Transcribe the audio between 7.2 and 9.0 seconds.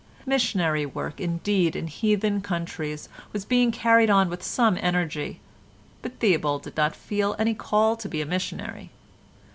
any call to be a missionary.